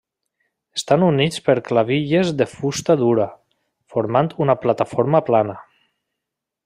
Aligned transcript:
Estan 0.79 1.03
units 1.07 1.41
per 1.49 1.55
clavilles 1.67 2.31
de 2.39 2.47
fusta 2.53 2.95
dura, 3.03 3.27
formant 3.97 4.31
una 4.47 4.57
plataforma 4.65 5.23
plana. 5.29 5.59